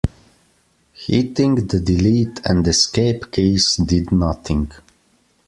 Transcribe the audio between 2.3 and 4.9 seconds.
and escape keys did nothing.